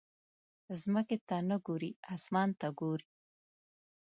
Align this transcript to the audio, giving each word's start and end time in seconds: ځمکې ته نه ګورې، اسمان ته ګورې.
ځمکې 0.81 1.17
ته 1.27 1.37
نه 1.49 1.57
ګورې، 1.65 1.91
اسمان 2.13 2.49
ته 2.59 2.67
ګورې. 2.79 3.07